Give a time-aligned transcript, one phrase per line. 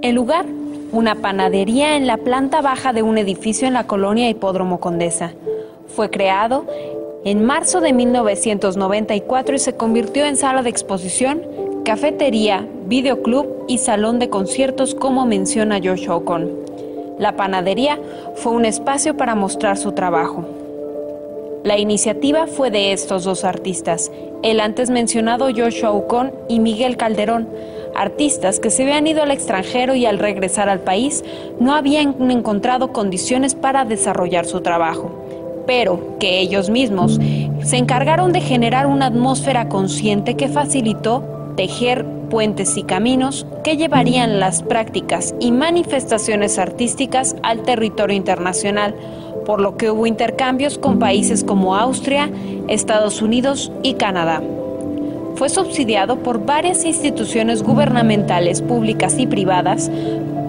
[0.00, 0.46] El lugar,
[0.92, 5.32] una panadería en la planta baja de un edificio en la colonia Hipódromo Condesa.
[5.88, 6.66] Fue creado
[7.24, 11.42] en marzo de 1994 y se convirtió en sala de exposición,
[11.84, 16.48] cafetería, videoclub y salón de conciertos como menciona Josh Ocon.
[17.18, 17.98] La panadería
[18.36, 20.44] fue un espacio para mostrar su trabajo.
[21.64, 24.12] La iniciativa fue de estos dos artistas,
[24.44, 27.48] el antes mencionado Joshua Ocon y Miguel Calderón,
[27.98, 31.24] artistas que se habían ido al extranjero y al regresar al país
[31.58, 35.10] no habían encontrado condiciones para desarrollar su trabajo,
[35.66, 37.18] pero que ellos mismos
[37.62, 41.24] se encargaron de generar una atmósfera consciente que facilitó
[41.56, 48.94] tejer puentes y caminos que llevarían las prácticas y manifestaciones artísticas al territorio internacional,
[49.44, 52.30] por lo que hubo intercambios con países como Austria,
[52.68, 54.42] Estados Unidos y Canadá
[55.38, 59.88] fue subsidiado por varias instituciones gubernamentales públicas y privadas,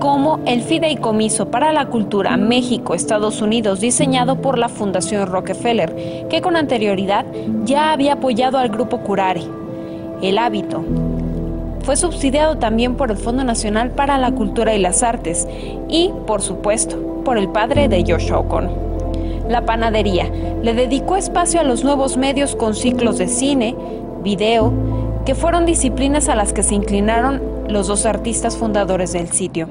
[0.00, 6.56] como el Fideicomiso para la Cultura México-Estados Unidos, diseñado por la Fundación Rockefeller, que con
[6.56, 7.26] anterioridad
[7.64, 9.42] ya había apoyado al grupo Curare.
[10.22, 10.82] El hábito
[11.82, 15.46] fue subsidiado también por el Fondo Nacional para la Cultura y las Artes
[15.90, 18.87] y, por supuesto, por el padre de Josh Ocon.
[19.48, 20.30] La panadería
[20.62, 23.74] le dedicó espacio a los nuevos medios con ciclos de cine,
[24.22, 24.72] video,
[25.24, 29.68] que fueron disciplinas a las que se inclinaron los dos artistas fundadores del sitio.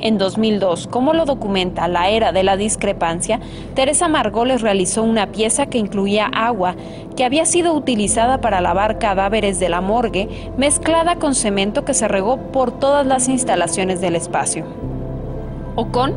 [0.00, 3.40] En 2002, como lo documenta La Era de la Discrepancia,
[3.74, 6.76] Teresa Margoles realizó una pieza que incluía agua
[7.16, 12.06] que había sido utilizada para lavar cadáveres de la morgue, mezclada con cemento que se
[12.06, 14.64] regó por todas las instalaciones del espacio.
[15.78, 16.12] Ocon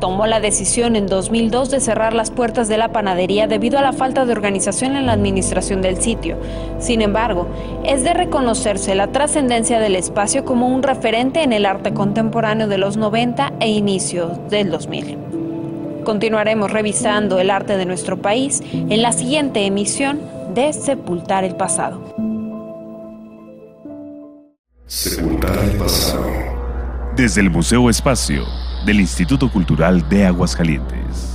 [0.00, 3.92] tomó la decisión en 2002 de cerrar las puertas de la panadería debido a la
[3.92, 6.38] falta de organización en la administración del sitio.
[6.78, 7.46] Sin embargo,
[7.84, 12.78] es de reconocerse la trascendencia del espacio como un referente en el arte contemporáneo de
[12.78, 15.18] los 90 e inicios del 2000.
[16.04, 20.20] Continuaremos revisando el arte de nuestro país en la siguiente emisión
[20.54, 22.00] de Sepultar el Pasado.
[24.86, 26.26] Sepultar el pasado.
[27.14, 28.44] Desde el Museo Espacio
[28.84, 31.31] del Instituto Cultural de Aguascalientes.